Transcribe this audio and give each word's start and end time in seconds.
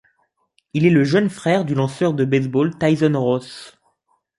Il 0.73 0.87
est 0.87 0.89
le 0.89 1.03
jeune 1.03 1.29
frère 1.29 1.63
du 1.63 1.75
lanceur 1.75 2.15
de 2.15 2.25
baseball 2.25 2.75
Tyson 2.79 3.13
Ross. 3.15 3.77